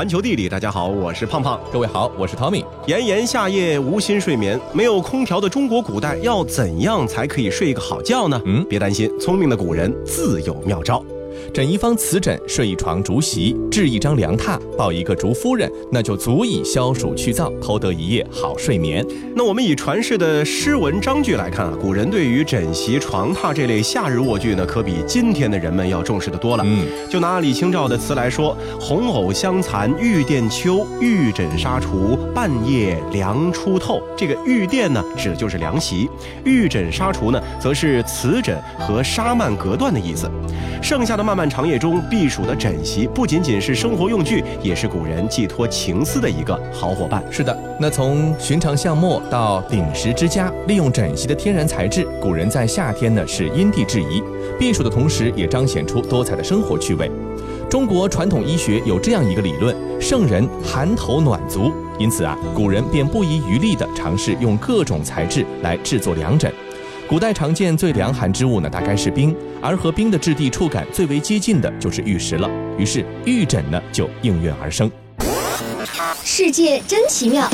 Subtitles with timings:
[0.00, 1.60] 环球地理，大家好，我是胖胖。
[1.70, 2.64] 各位好，我是 Tommy。
[2.86, 8.40] 炎炎夏夜无心睡眠，没有空调的中国古代要怎样才可以睡一个好觉呢？
[8.46, 11.04] 嗯，别担心，聪明的古人自有妙招。
[11.52, 19.04] 枕一方瓷枕，睡一床竹席，置一张凉榻，抱一个竹夫人，那就足以消暑去燥，偷得一夜好睡眠。
[19.34, 26.62] 那我们以传世的诗文章句来看啊，古人对于枕席、床榻这类夏日卧具呢，可比今天的人们要重视的多了。
[26.64, 36.08] 嗯，就拿李清照的词来说：“红藕香残玉簟秋，玉枕纱厨半夜凉初透。”这个玉殿呢，指的就是凉席；
[36.44, 40.30] 玉枕纱厨呢，则是瓷枕和纱幔隔断的意思。
[40.82, 47.24] 剩下的漫漫长夜中避暑的枕席，不仅仅是生活用具，也是古人寄托情思的一个好伙伴。
[47.30, 54.22] 是的，那从寻常巷陌到鼎食之家，利用枕席的天然材质，古人在夏天呢是因地制宜，
[54.58, 57.10] 避暑的同时也彰显出多彩的生活趣味。
[57.70, 66.52] 中国传统医学有这样一个理论：圣人寒头暖足，因此啊，古人便不遗余力地尝试用各种材质来制作凉枕。
[67.10, 72.48] 古代常见最凉寒之物呢，大概是冰，而和冰的质地触感最为接近的就是玉石了。
[72.78, 74.88] 于是玉枕呢就应运而生。
[76.22, 77.50] 世界真奇妙。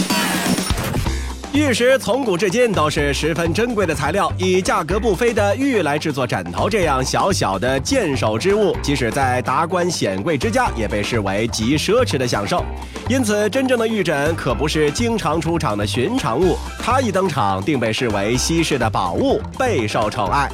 [1.57, 12.63] 玉石从古至今都是十分珍贵的材料，以价格不菲的玉来制作枕头，这样小小的见手之物，即使在达官显贵之家，也被视为极奢侈的享受。
[13.09, 20.51] 因此，真正的玉枕可不是经常出场的寻常物，它一登场，定被视为稀世的宝物，备受宠爱。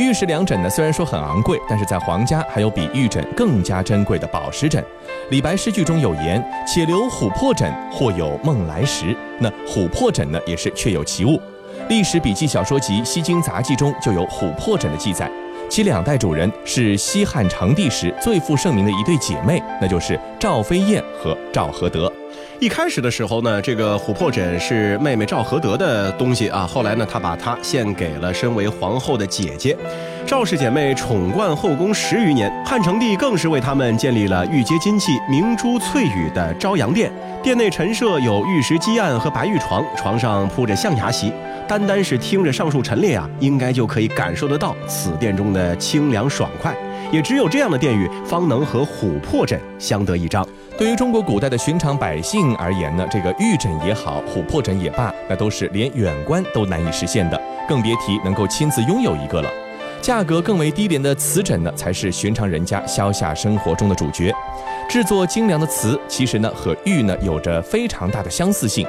[0.00, 4.84] 玉石凉枕呢，虽然说很昂贵，但是在皇家还有比玉枕更加珍贵的宝石枕。
[5.30, 11.40] 李白诗句中有言：“且留琥珀枕，或有梦来时。”那琥珀枕呢，也是确有其物。
[11.88, 15.30] 历史笔记小说集《西京杂记》中就有琥珀枕的记载，
[15.68, 22.12] 其两代主人是西汉成帝时最负盛名的一对姐妹，那就是赵飞燕和赵合德。
[22.60, 26.66] 一开始的时候呢，这个琥珀枕是妹妹赵合德的东西啊。
[26.66, 29.76] 后来呢，她把它献给了身为皇后的姐姐。
[30.26, 37.12] 赵氏姐妹宠冠后宫十余年，汉成帝更是为她们建立了玉阶金器、明珠翠羽的昭阳殿。
[37.42, 41.30] 殿内陈设有玉石基案和白玉床，床上铺着象牙席。
[41.68, 46.74] 单单是听着上述陈列啊，应该就可以感受得到此殿中的清凉爽快。
[47.12, 50.46] 也只有这样的殿宇，方能和琥珀枕相得益彰。
[50.78, 59.50] 对于中国古代的寻常百姓而言呢，这个玉枕也好，琥珀枕也罢，那都是连远观都难以实现的，更别提能够亲自拥有一个了。
[60.04, 64.30] 价格更为低廉的瓷枕呢，才是寻常人家消夏生活中的主角。
[64.86, 68.86] 制作精良的瓷，其实呢和玉呢有着非常大的相似性。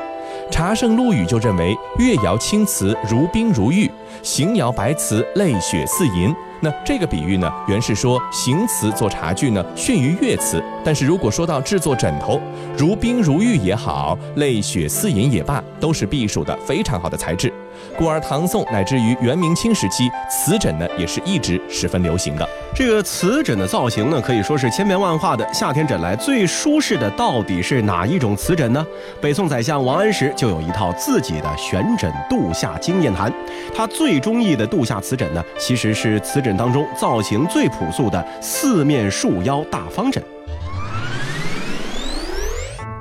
[0.52, 3.90] 茶圣陆羽就认为，越窑青瓷如冰如玉，
[4.22, 6.36] 邢窑白瓷泪血似银。
[6.60, 12.42] 那这个比喻呢，原是说行瓷做茶具呢逊于越瓷，但是如果说到制作枕头，
[12.78, 17.54] 如冰如玉也好，泪血似银也罢，都是避暑的非常好的材质。
[17.98, 22.48] 故而唐宋乃至于元明清时期，瓷枕呢也是一直十分流行的。
[22.74, 25.48] 这个瓷枕的造型呢，可以说是千变万化的。
[25.54, 28.86] 夏天枕来最舒适的到底是哪一种瓷枕呢？
[29.22, 33.32] 北宋宰相王安石就有一套自己的悬枕度夏经验谈。
[33.74, 40.22] 他最中意的度夏瓷枕呢，其实是瓷枕当中造型最朴素的四面束腰大方枕。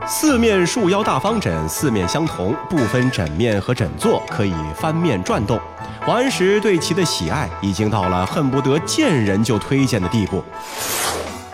[0.06, 5.58] 四面束腰大方枕，四面相同，不分枕面和枕座，可以翻面转动。
[6.06, 10.44] 王安石对其的喜爱已经到了恨不得见人就推荐的地步。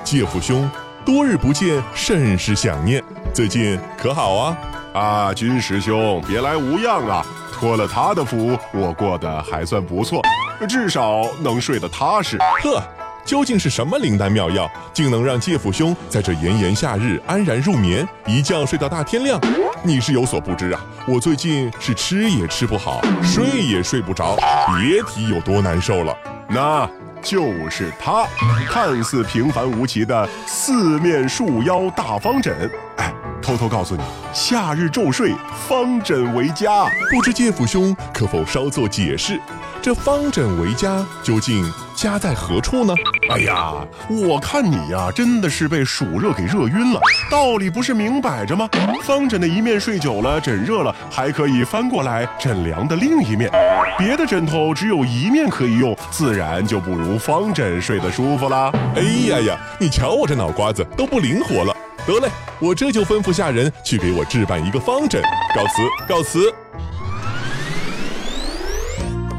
[0.02, 0.68] 介父兄，
[1.04, 3.02] 多日不见，甚是想念。
[3.32, 4.56] 最近可好啊？
[4.92, 7.24] 啊，君师兄，别来无恙啊！
[7.52, 10.20] 托了他的福，我过得还算不错，
[10.68, 12.36] 至少能睡得踏实。
[12.62, 12.82] 呵。
[13.24, 19.40] 究竟是什么灵丹妙药，竟能让介父兄在这炎炎夏日安然入眠，一觉睡到大天亮？
[19.82, 24.36] 你是有所不知啊，我最近是吃也吃不好，睡也睡不着，
[24.76, 26.16] 别提有多难受了。
[26.48, 26.88] 那
[27.22, 28.26] 就是它，
[28.68, 32.70] 看似平凡无奇的四面束腰大方枕。
[32.96, 33.12] 哎，
[33.50, 34.02] 偷偷告诉你，
[34.32, 35.34] 夏日昼睡
[35.66, 36.84] 方枕为佳。
[37.10, 39.40] 不知介父兄可否稍作解释？
[39.82, 42.94] 这方枕为佳，究竟佳在何处呢？
[43.28, 43.72] 哎呀，
[44.08, 47.00] 我看你呀，真的是被暑热给热晕了。
[47.28, 48.68] 道理不是明摆着吗？
[49.02, 53.50] 方枕的一面睡久了，枕热了，还可以翻过来枕凉的另一面。
[53.98, 58.70] 别的枕头只有一面可以用，自然就不如方枕睡得舒服啦。
[58.94, 61.74] 哎呀呀，你瞧我这脑瓜子都不灵活了。
[62.06, 65.22] 得嘞，我这就吩咐下人去给我置办一个方枕。
[65.54, 66.52] 告辞，告辞。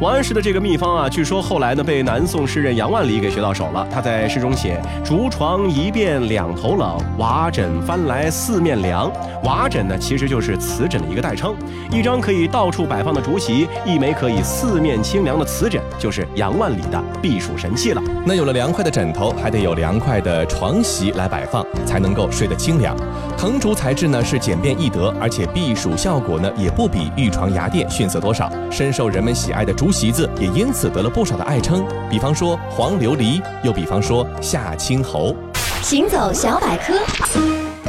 [0.01, 3.87] 王安石的这个秘方啊，据说后来呢被南宋诗人杨万里给学到手了。
[3.91, 9.11] 他在诗中写：“竹床一变两头冷，瓦枕翻来四面凉。”
[9.45, 11.55] 瓦枕呢，其实就是瓷枕的一个代称。
[11.91, 18.01] 一张可以到处摆放的竹席，一枚可以四面清凉的瓷枕，就是杨万里的避暑神器了。
[18.25, 22.97] 那有了凉快的枕头，还得有凉快的床席来摆放，才能够睡得清凉。
[23.41, 28.47] 藤竹材质呢是简便易得，而且避暑效果呢也不比玉床牙垫逊色多少。
[28.69, 35.35] 深受人们喜爱的竹席子也因此得了不少的爱称，比方说黄琉璃，又比方说夏青侯。
[35.81, 36.93] 行走小百科。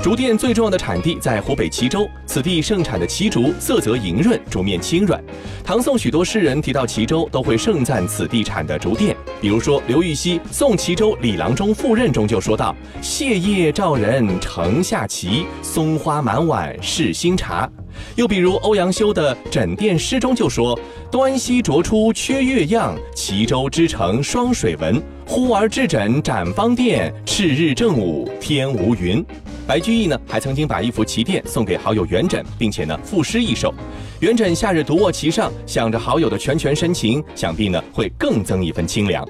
[0.00, 5.22] 竹店最重要的产地在湖北蕲州，此地盛产的蕲竹色泽莹润，竹面轻软。
[5.62, 9.16] 唐宋许多诗人提到蕲州，都会盛赞此地产的竹店。
[9.40, 17.70] 比如说刘禹锡《送蕲州李郎中赴任》中就说道：“谢叶照人城下蕲，松花满碗是新茶。”
[18.16, 20.78] 又比如欧阳修的《枕店诗》中就说
[21.10, 25.02] ：“端溪濯出缺月样，蕲州之城双水纹。
[25.26, 29.24] 忽而置枕展芳殿，赤日正午天无云。”
[29.66, 33.72] 白居易呢，还曾经把一幅棋垫送给好友元稹，并且呢赋诗一首。
[34.20, 39.26] 元稹夏日独卧其上，想着好友的拳拳深情，想必呢会更增一分清凉。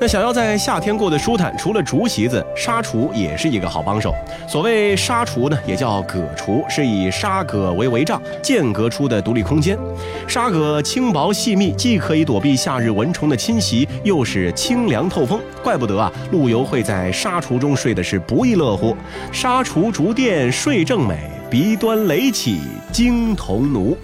[0.00, 4.14] 那想要在夏天过得舒坦，除了竹席子，沙橱也是一个好帮手。
[4.48, 9.76] 所谓沙橱呢，也叫葛橱，是以沙葛为围帐，间隔出的独立空间。
[10.26, 15.38] 沙葛轻薄细密，既可以躲避夏日蚊虫的侵袭，又是清凉透风。
[15.62, 18.96] 怪不得啊，陆游会在沙橱中睡的是不亦乐乎。
[19.30, 22.58] 沙橱竹垫睡正美，鼻端垒起
[22.90, 23.94] 金童奴。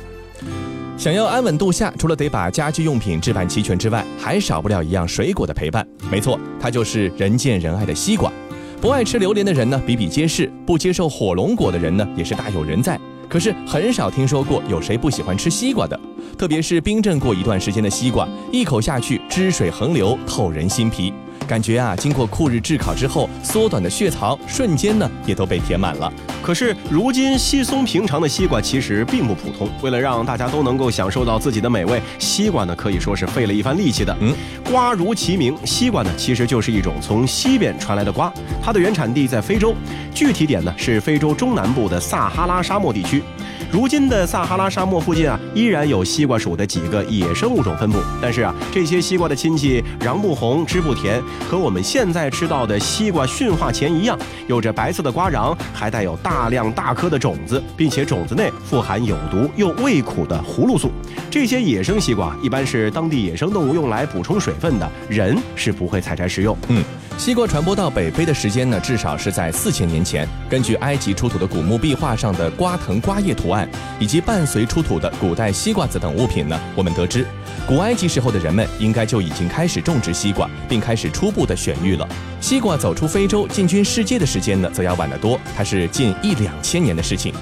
[0.97, 5.87] 想要安稳度夏，除了得把家居用品置办齐全之外，还少不了一样水果的陪伴。
[6.11, 8.33] 没错，它就是人见人爱的西瓜。
[8.81, 12.99] 不爱吃榴莲的人呢，比比皆是；不接受火龙果的人呢，也是大有人在。
[13.29, 16.01] 可是很少听说过有谁不喜欢吃西瓜的，
[16.39, 21.13] 特别是冰镇过一段时间的西瓜，一口下去，汁水横流，透人心脾。
[21.47, 26.13] 感觉啊，经过酷日炙烤之后，缩短的血槽瞬间呢也都被填满了。
[26.43, 29.69] 可是如今稀松平常的西瓜其实并不普通。
[29.83, 34.17] 为了让大家都能够享受到自己的美味，西瓜呢可以说是费了一番力气的。
[34.21, 34.35] 嗯，
[34.71, 38.33] 瓜如其名，西瓜呢其实就是一种从西边传来的瓜，
[38.63, 39.75] 它的原产地在非洲，
[40.15, 43.23] 具体点呢是非洲中南部的撒哈拉沙漠地区。
[43.71, 47.99] 如今的撒哈拉沙漠附近啊，依然有西瓜属的几个野生物种分布。
[48.23, 60.91] 但是啊，这些西瓜的亲戚瓤不红，汁不甜，和我们现在吃到的西瓜驯化前一样，有着白色的瓜瓤，还带有大量大颗的种子，并且种子内富含有毒又味苦的葫芦素。
[61.31, 66.57] 这些野生西瓜一般是当地野生动物用来补充水分的，人是不会采摘食用。
[66.69, 66.83] 嗯。
[67.19, 70.29] 西瓜传播到北非的时间呢，至少是在四千年前。
[70.51, 73.67] 根据埃及出土的古墓壁画上的瓜藤瓜叶图案，
[73.99, 77.27] 以及伴随出土的古代西瓜子等物品呢，我们得知，
[77.67, 82.07] 古埃及时候的人们应该就已经开始种植西瓜，并开始初步的选育了。
[82.39, 87.33] 西瓜走出非洲进军世界的时间呢，则要晚得多，它是近一两千年的事情。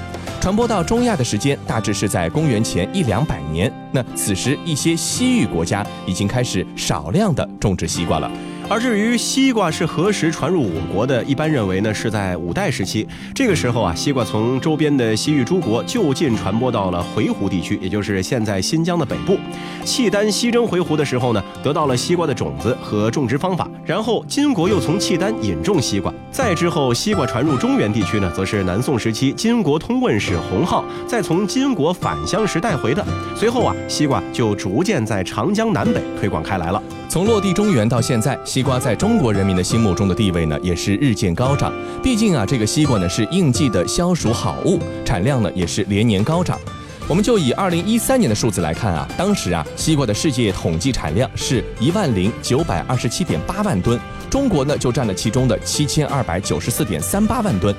[0.40, 3.72] 传播到中亚的时间大致是在公元前一两百年。
[3.90, 8.30] 那此时一些西域国家已经开始少量的种植西瓜了。
[8.66, 13.06] 而至于西瓜是何时传入我国的，一般认为呢是在五代时期。
[13.34, 19.38] 这个时候啊，西瓜从周边的西域诸国就近传播到了回鹘地区，也就是现在新疆的北部。
[19.84, 23.68] 契丹西征回鹘的时候呢，得到了西瓜的种子和种植方法。
[23.84, 26.12] 然后金国又从契丹引种西瓜。
[26.32, 33.04] 再之后，西瓜传入中原地区呢，则是南宋时期金国通问使洪浩再从金国返乡时带回的。
[33.36, 36.82] 随后啊，西瓜就逐渐在长江南北推广开来了。
[37.14, 41.72] 从落地中原到现在，西瓜在中国人民的心目中的地位呢，也是日渐高涨。
[42.02, 46.58] 毕竟啊，这个西瓜呢是应季的消暑好物，产量呢也是连年高涨。
[47.06, 53.96] 我们就以二零一三年的数字来看啊，当时啊，西瓜的世界统计产量是一万零九百二十七点八万吨，
[54.28, 57.72] 中国呢就占了其中的七千二百九十四点三八万吨。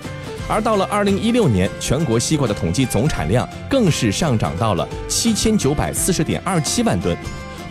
[0.48, 7.18] 而到了二零一六年，全国西瓜的统计总产量更是上涨到了七千九百四十点二七万吨。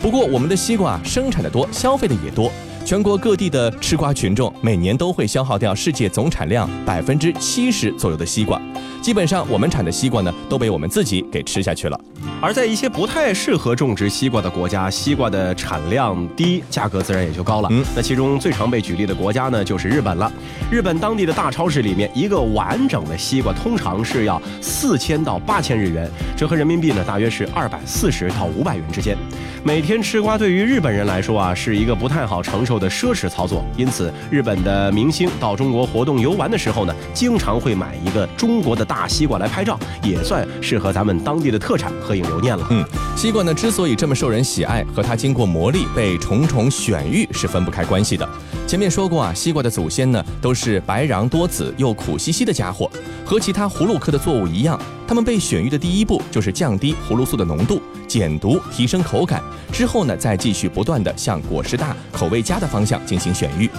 [0.05, 2.51] 不过，我们的西瓜生产的多，消费的也多。
[2.85, 8.61] 全国各地的吃瓜群众每年都会消耗掉世界总产量百分之七十左右的西瓜。
[9.01, 11.99] 基本上，我们产的西瓜呢，都被我们自己给吃下去了。
[12.41, 17.69] 而在一些不太适合种植西瓜的国家，西瓜的产量低，价格自然也就高了。
[17.71, 20.31] 嗯，那其中最常被举例的国家呢，就是日本了。
[20.69, 29.17] 日本当地的大超市里面，一个完整的西瓜通常是要四千到八千日元，折合人民币呢，大约是二百四十到五百元之间。
[29.63, 33.65] 每天吃瓜对于日本人来说啊，是一个不太好承受的奢侈操作。
[33.75, 42.24] 因此，日本的明星到中国活动游玩的时候呢，经常会买一个中国的大西瓜来拍照，也算是和咱们当地的特产合影。
[42.25, 42.65] 留念了。
[42.69, 42.83] 嗯，
[43.15, 48.27] 西瓜呢之所以这么受人喜爱，和它经过磨砺、被重重选育是分不开关系的。
[48.67, 52.89] 前面说过啊，西瓜的祖先呢都是白瓤多籽又苦兮兮的家伙，
[53.23, 59.41] 和其他葫芦科的作物一样，它们被选育的第一步就是降低葫芦素的浓度，减毒，提升口感，
[59.71, 63.69] 之后呢再继续不断的向果实大、口味佳的方向进行选育。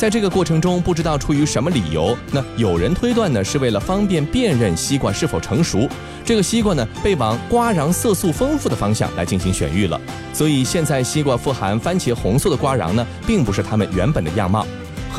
[0.00, 5.86] 在这个过程中，不知道出于什么理由，那有人推断呢，是为了方便辨认西瓜是否成熟，
[6.24, 10.00] 这个西瓜呢被往瓜瓤色素丰富的方向来进行选育了。
[10.32, 14.66] 所以现在西瓜富含番茄红色的瓜瓤呢，并不是它们原本的样貌。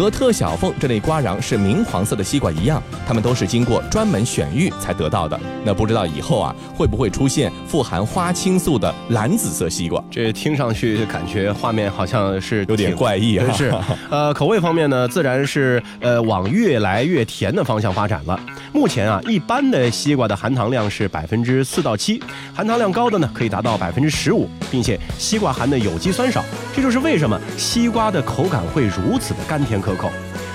[0.02, 5.40] 和特小凤这类瓜瓤是明黄色的西瓜一样，它们都是经过专门选育才得到的。
[5.64, 10.04] 那不知道以后啊会不会出现富含花青素的蓝紫色西瓜？
[10.10, 13.46] 这听上去感觉画面好像是有点怪异啊。
[13.52, 13.72] 是，
[14.10, 18.40] 呃，口味方面呢，自然是呃往越来越甜的方向发展了。
[18.74, 22.20] 目前啊，一般的西瓜的含糖量是百分之四到七，
[22.56, 26.44] 含糖量高的呢可以达到百分之十五，并且西瓜含的有机酸少，
[26.74, 30.12] 这就是为什么西瓜的口感会如此的甘甜可口。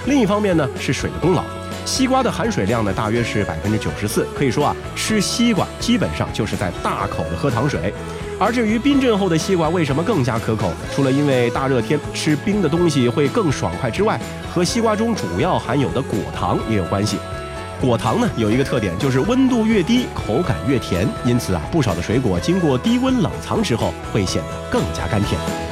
[0.06, 1.44] 另一方面呢，是水的功劳，
[1.84, 7.92] 西瓜的含水量呢大约是百分之九十四，可以说啊，吃西瓜基本上就是在大口的喝糖水。
[8.38, 14.20] 而至于冰镇后的西瓜为什么更加可口，除了因为大热天吃冰的东西会更爽快之外，
[14.54, 17.18] 和西瓜中主要含有的果糖也有关系。
[17.80, 21.08] 果糖呢有一个特点，就是温度越低，口感越甜。
[21.24, 25.65] 因此啊，不少的水果经过低温冷藏之后，会显得更加甘甜。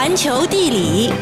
[0.00, 1.12] 环球地理，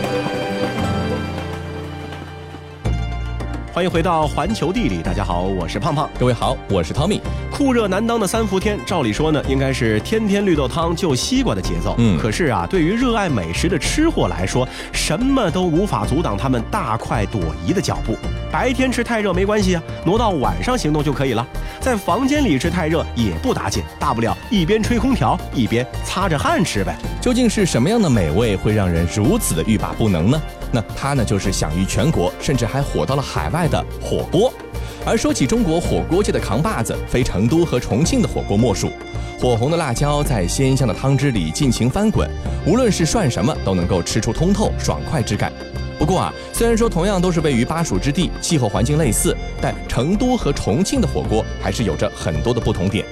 [3.72, 6.10] 欢迎回到环球地理，大家好，我是胖胖。
[6.20, 7.22] 各位好，我是 Tommy。
[7.56, 11.94] 酷热难当的三伏天，照理说呢，应该是天天绿豆汤就西瓜的节奏。
[11.96, 18.14] 嗯可是啊，对于热爱美食的吃货来说，什么都无法阻挡他们大快朵颐的脚步。
[18.52, 21.46] 白天吃太热没关系啊，挪到晚上行动就可以了。
[21.80, 26.94] 在房间里吃太热也不打紧，大不了一边吹空调一边擦着汗吃呗。
[27.22, 30.42] 究竟是什么样的美味会让人如此的欲罢不能呢？
[30.70, 34.52] 那它呢就是享誉全国，甚至还火到了海外的火锅。
[35.06, 38.90] 而说起中国火锅界的扛把子，非成都和重庆的火锅莫属。
[39.38, 42.28] 火红的辣椒在鲜香的汤汁里尽情翻滚，
[42.66, 45.52] 无论是涮什么都能够吃出通透爽快之感。
[45.96, 53.06] 不过啊，虽然说同样都是位于巴蜀之地，气候环境类似，但成都和重庆的火锅还是有着很多的不同点。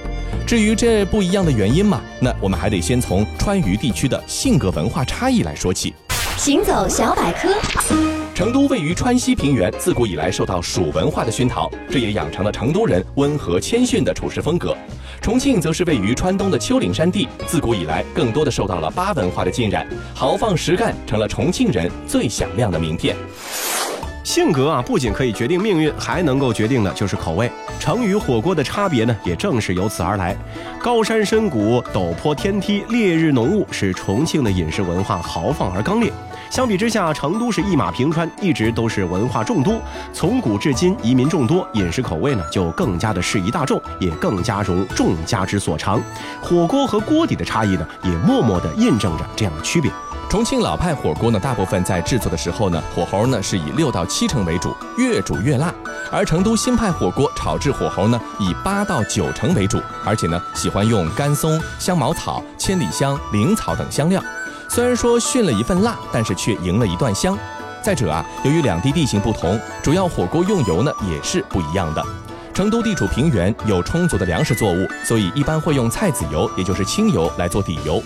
[0.45, 5.95] 至于这不一样的原因嘛，那我们还得先从川渝地区的性格文化差异来说起。
[6.37, 7.49] 行走小百科，
[8.35, 14.75] 成都位于川西平原，自古以来受到蜀文化的熏陶，这也养成了成都人温和谦逊的处事风格。
[15.21, 23.15] 重庆则是位于川东的丘陵山地，自古以来更多的受到了巴文化的浸染，豪放实干成了重庆人最响亮的名片。
[24.25, 27.49] 性格啊，不仅可以决定命运，还能够决定的就是口味。
[27.79, 30.35] 成与火锅的差别呢，也正是由此而来。
[30.81, 36.11] 高山深谷、陡坡天梯、烈日浓雾，使重庆的饮食文化豪放而刚烈。
[36.55, 39.77] 相比之下，成都是一马平川，一直都是文化重都，
[40.13, 46.01] 从古至今移民众多，饮食口味呢就更加的适宜大众，也更加容众家之所长。
[46.41, 49.91] 火锅和锅底的差异呢，也默默地印证着这样的区别。
[50.29, 55.73] 重庆老派火锅呢，大部分在制作的时候呢，火候呢是以六到七成为主，越煮越辣；
[56.09, 64.23] 而成都新派火锅炒制火候呢，以八到九成为主，而且呢喜欢用干松、香茅草、千里香、灵草等香料。
[64.69, 67.37] 虽然说逊了一份辣，但是却赢了一段香。
[67.83, 72.03] 再者啊，由于两地地形不同，主要火锅用油呢也是不一样的。
[72.53, 78.01] 成都地处平原，有充足的粮食作物，所以一般会用菜籽油，也就是清油来做底油。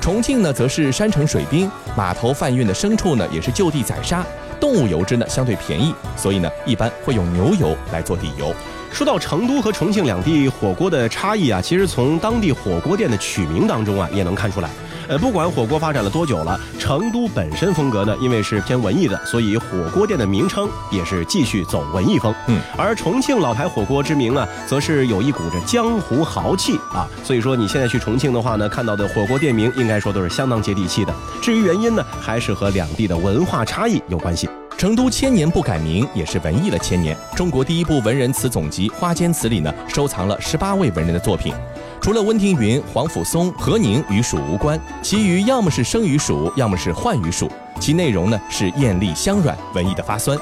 [0.00, 4.24] 重庆呢，则是山城水滨，码头贩运的牲畜呢，也是就地宰杀，
[4.60, 8.54] 动物油脂呢相对便宜，所以呢，一般会用牛油来做底油。
[8.94, 14.70] 说到成都和重庆两地火锅的差异啊，其实从当地火锅店的取名当中啊，也能看出来。
[15.08, 22.32] 呃，不管火锅发展了多久了，成都本身风格呢，因为是偏文艺的，所以火锅店的名称也是继续走文艺风。
[22.46, 27.08] 嗯，而重庆老牌火锅之名啊，则是有一股着江湖豪气啊。
[27.24, 31.12] 所以说你现在去重庆的话呢，看到的火锅店名应该说都是相当接地气的。
[31.42, 34.48] 至于原因呢，还是和两地的文化差异有关系。
[34.84, 37.16] 成都千年不改名，也是文艺了千年。
[37.34, 41.54] 中国第一部文人词总集《花间词》里呢，收藏了十八位文人的作品。
[42.02, 47.50] 除了温庭筠、黄甫松、何宁与蜀无关，其余要么是生于蜀，要么是幻于蜀。
[47.80, 50.38] 其内容呢是艳丽香软，文艺的发酸。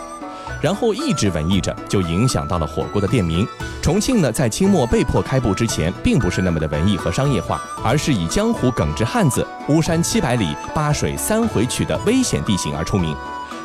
[0.61, 3.47] 然后一直文艺着，就影响到了火锅的店名。
[3.81, 13.17] 重庆呢，在清末被迫开埠之前，并不是那么的文艺和商业化，而是以江湖耿直汉子、巫山七百里、八水三回曲的危险地形而出名。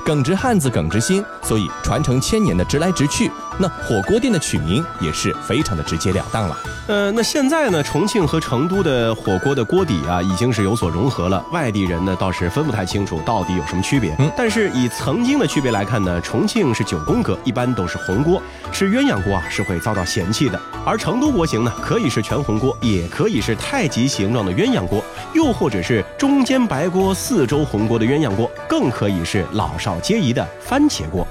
[0.07, 3.29] 耿直汉子耿直心，所以传承千年的直来直去。
[3.57, 6.57] 那火锅店的取名也是非常的直截了当了。
[6.87, 11.43] 呃，那现在呢，重庆和成都的火锅的锅底啊，已经是有所融合了。
[11.51, 14.15] 外地人呢，倒是分不太清楚到底有什么区别。
[14.19, 20.59] 嗯但是以曾经的区别来看呢，重庆是九宫格，一般都是红锅，吃鸳鸯锅啊是会遭到嫌弃的。
[20.85, 31.27] 而成都锅型呢，可以是全红锅，也可以是太极形状的鸳鸯锅，又或者是中间白锅、四周红锅的鸳鸯锅，更可以是老少皆宜的番茄锅。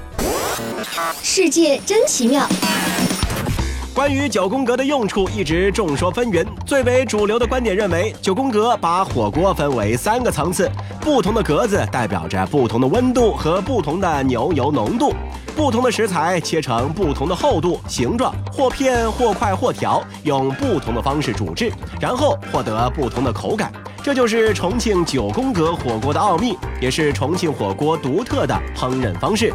[1.22, 2.46] 世界真奇妙。
[3.94, 6.44] 关于九宫格的用处，一直众说纷纭。
[6.66, 15.14] 最为主流的观点认为，九宫格把火锅分为三个层次，不同的格子代表着不同的温度和不同的牛油浓度，
[15.56, 23.72] 不同的食材切成不同的厚度、形状，或片或块或条，用不同的方式煮制，然后获得不同的口感。
[24.02, 29.54] 这就是重庆九宫格火锅的奥秘，也是重庆火锅独特的烹饪方式。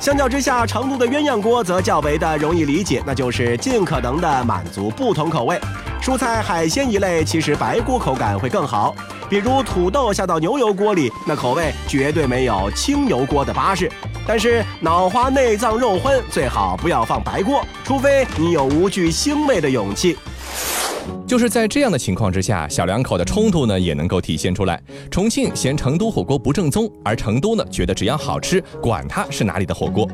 [0.00, 5.60] 相较之下，成都的鸳鸯锅则较为的容易理解，那就是尽可能的满足不同口味。
[6.00, 8.94] 蔬菜、海鲜一类，其实白锅口感会更好。
[9.28, 13.92] 比如土豆下到牛油锅里，那口味绝对没有清油锅的巴适。
[14.26, 20.16] 但是脑花、内脏、肉荤最好不要放白锅，除非你有无惧腥味的勇气。
[21.30, 24.82] 就是在这样的情况之下，小两口的冲突呢也能够体现出来。
[25.12, 30.10] 重庆嫌成都火锅不正宗，而成都呢觉得只要好吃，管它是哪里的火锅。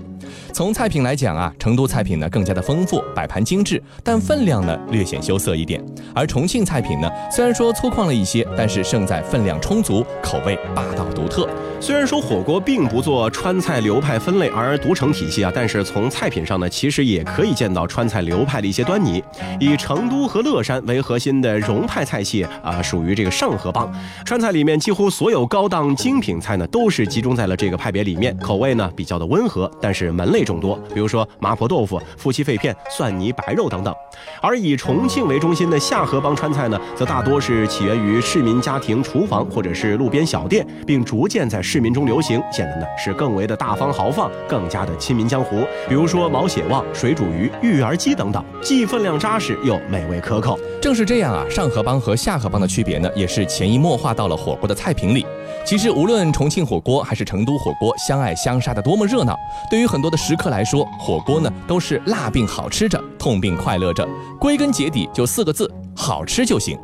[0.53, 5.85] 从菜品来讲啊，成都菜品呢更加的丰富，摆盘精致，但分量呢略显羞涩一点。
[6.15, 11.49] 而重庆菜品呢，虽然说粗犷了一些，但是胜在分量充足，口味霸道独特。
[11.79, 19.23] 虽然说火锅并不做川菜流派分类而独成体系啊，但是从菜品上呢，其实也可以见到川菜流派的一些端倪。
[19.61, 23.93] 以成都和乐山为核心的蓉派菜系啊，属于这个上河帮。
[24.25, 33.95] 川菜里面几乎所有高档精品菜呢，都是集中在了这个派别里面，口味呢比较的温和，但是门类众多，比如说麻婆豆腐、夫妻肺片、蒜泥白肉等等。
[34.41, 45.65] 而以重庆为中心的下河帮川菜呢，则大多是起源于市民家庭厨房或者是路边小店，并逐渐在市民中流行，显得呢是更为的大方豪放，更加的亲民江湖。
[45.89, 50.59] 比如说毛血旺、水煮鱼、育儿鸡等等，既分量扎实又美味可口。
[50.81, 55.27] 正是这样啊，上河帮和下河帮的区别呢，也是潜移默化到了火锅的菜品里。
[55.65, 59.37] 其实无论重庆火锅还是成都火锅，相爱相杀的多么热闹，
[59.69, 64.09] 对于很多多的食客来说，火锅呢都是辣并好吃着，痛并快乐着。
[64.39, 66.79] 归根结底就四个字：好吃就行。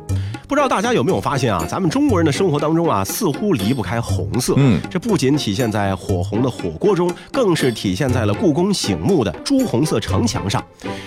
[0.47, 4.53] 不知道大家有没有发现啊，咱们中国人的生活当中啊，似乎离不开红色。
[4.57, 10.63] 嗯这不仅体现在火红的火锅中，更是体现在了故宫醒目的朱红色城墙上。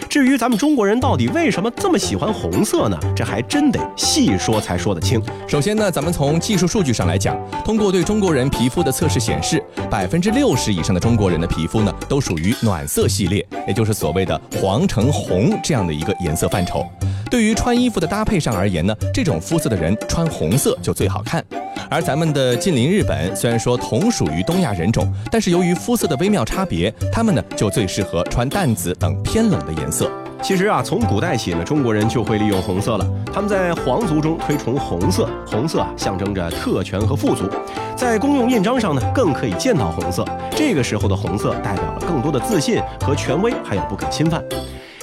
[0.08, 2.98] 至于咱们中国人到底为什么这么喜欢红色呢？
[3.14, 5.22] 这还真得细说才说得清。
[5.46, 16.86] 首先呢，咱们从技术数据上来讲，通过对中国人皮肤的测试显示，百分之六十以上的中国人的皮肤呢，都属于暖色系列，也就是所谓的黄橙红这样的一个颜色范畴。
[17.28, 21.44] 对于穿衣服的搭配上而言呢，这种肤色的人穿红色就最好看。
[21.90, 30.10] 而咱们的近邻日本，虽然说同属于东亚人种，但是由于肤色的微妙差别，他们呢就最适合穿淡紫等偏冷的颜色。
[30.42, 33.06] 其实啊，从古代起呢，中国人就会利用红色了。
[33.32, 37.48] 他们在皇族中推崇红色，红色啊象征着特权和富足。
[37.96, 40.24] 在公用印章上呢，更可以见到红色。
[40.50, 44.42] 这个时候的红色代表了更多的自信和权威，还有不可侵犯。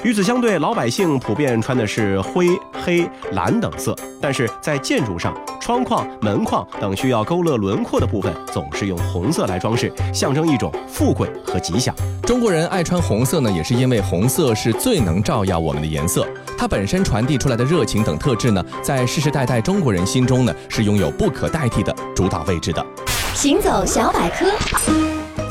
[0.03, 2.49] 与此相对，老百姓普遍穿的是灰、
[2.83, 11.95] 黑、蓝等色，但是在建筑上，窗框、门框等需要勾勒轮廓的部分，总是用红色来装饰，象征一种富贵和吉祥。
[12.23, 16.27] 中国人爱穿红色呢，也是因为红色是最能照耀我们的颜色。
[16.57, 22.85] 它本身传递出来的热情等特质呢，在世世代代中国人心中呢，是拥有不可代替的主导位置的。
[23.33, 24.47] 行走小百科，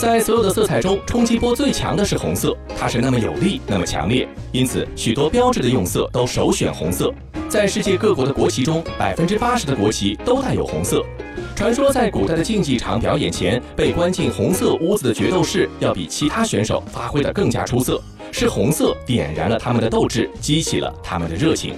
[0.03, 7.15] 在所有的色彩中，冲击波最强的是红色，它是那么有力，那么强烈，因此许多标志的用色都首选红色。
[7.49, 11.07] 在世界各国的国旗中，百分之八十的国旗都带有红色。
[11.55, 21.77] 传说在古代的竞技场表演前，被关进红色屋子的决斗士要比其他选手发挥得更加出色，是红色点燃了他们的斗志，激起了他们的热情。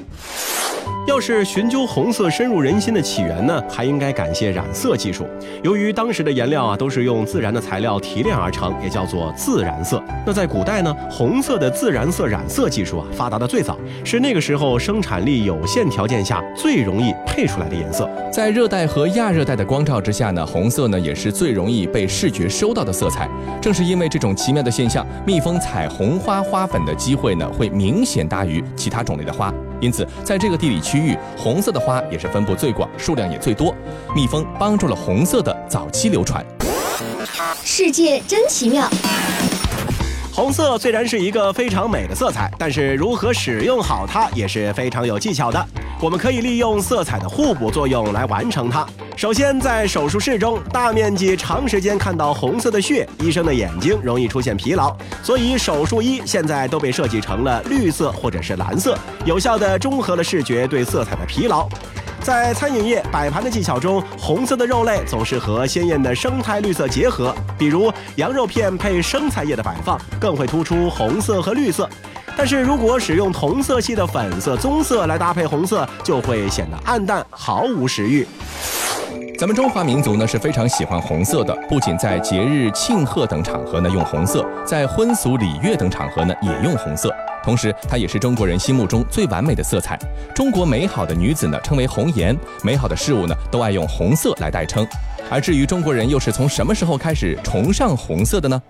[1.06, 5.26] 要是寻究红色深入人心的起源呢，还应该感谢染色技术。
[5.62, 10.02] 由于当时的颜料啊都是用自然的材料提炼而成，也叫做自然色。
[10.24, 18.08] 那在古代呢，红色的自然色染色技术啊发达的最早，是那个时候生产力有限条件下最容易配出来的颜色。
[18.32, 23.28] 在热带和亚热带的光照之下呢，红色呢也是最容易被视觉收到的色彩。
[23.60, 29.52] 正是因为这种奇妙的现象，蜜蜂采红花花粉的机会呢会明显大于其他种类的花。
[29.80, 33.74] 因此，在这个地理区域，红色的花也是分布最广，数量也最多。
[34.14, 36.44] 蜜蜂帮助了红色的早期流传。
[37.62, 38.88] 世界真奇妙。
[40.34, 45.64] 红色虽然是一个非常美的色彩，但是如何使用好它也是非常有技巧的。
[46.00, 48.84] 我们可以利用色彩的互补作用来完成它。
[49.16, 54.92] 首先，在手术室中，大面积、长时间看到红色的血，医生的眼睛容易出现疲劳，
[55.22, 61.68] 所以手术衣现在都被设计成了绿色或者是蓝色，有效地中和了视觉对色彩的疲劳。
[62.24, 71.87] 在餐饮业摆盘的技巧中，红色的肉类总是和鲜艳的生态绿色结合，比如羊肉片配生菜叶的摆放，更会突出红色和绿色。
[72.34, 78.26] 但是如果使用同色系的粉色、棕色来搭配红色，就会显得暗淡，毫无食欲。
[79.38, 87.14] 咱们中华民族呢是非常喜欢红色的，不仅在节日庆贺等场合呢用红色，在婚俗礼乐等场合呢也用红色。
[87.44, 89.98] 同时，它也是中国人心目中最完美的色彩。
[90.35, 94.87] 中国美好的女子呢称为红颜，美好的事物呢都爱用红色来代称。
[95.30, 98.62] 而至于中国人又是从什么时候开始崇尚红色的呢？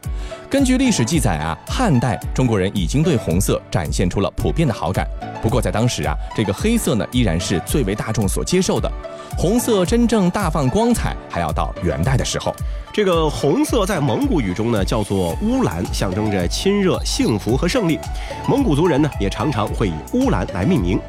[0.49, 5.07] 根据历史记载啊，汉代中国人已经对红色展现出了普遍的好感。
[5.43, 8.91] 不过在当时啊，这个黑色呢依然是最为大众所接受的。
[9.37, 12.55] 红色真正大放光彩，还要到元代的时候。
[12.93, 17.99] 这个红色在蒙古语中呢叫做乌兰，象征着亲热、幸福和胜利。
[18.49, 21.01] 蒙古族人呢也常常会以乌兰来命名。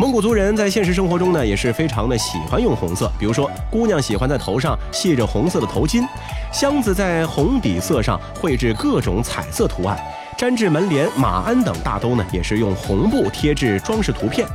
[0.00, 6.06] 蒙古族人在现实生活中呢也是非常的喜欢用红色，比如说姑娘喜欢在头上系着红色的头巾，
[6.52, 9.98] 箱子在红底色上绘制各种彩色图案，
[10.38, 14.46] 毡制门帘、马鞍等大都呢也是用红布贴制装饰图片。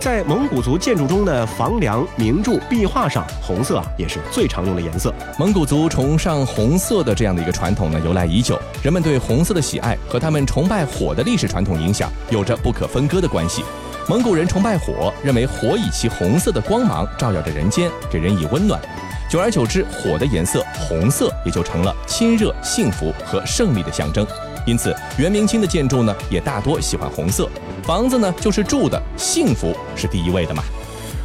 [0.00, 5.14] 在蒙古族建筑中的房梁、明柱、壁画上，红色啊也是最常用的颜色。
[5.38, 8.60] 蒙古族崇尚红色的这样的一个传统呢，由来已久。
[8.82, 13.62] 人们对红色的喜爱和他们崇拜火的历史传统影响有着不可分割的关系。
[14.08, 18.80] 蒙古人崇拜火，认为火以其红色的光芒照耀着人间，给人以温暖。
[19.28, 24.26] 久而久之，火的颜色红色也就成了亲热、幸福和胜利的象征。
[24.66, 27.50] 因此，元明清的建筑呢，也大多喜欢红色。
[27.82, 30.62] 房子呢，就是住的，幸福是第一位的嘛。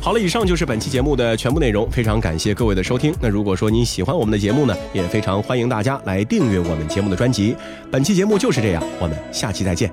[0.01, 3.15] 好了，以上就是本期节目的全部内容，非常感谢各位的收听。
[3.21, 7.55] 那如果说您喜欢我们的节目呢，也非常欢迎大家来订阅我们节目的专辑。
[7.89, 9.89] 本期节目就是这样，我们下期再见。